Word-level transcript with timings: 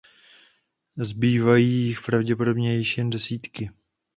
Zbývají 0.97 1.83
jich 1.85 2.01
pravděpodobně 2.01 2.77
již 2.77 2.97
jen 2.97 3.09
desítky. 3.09 3.69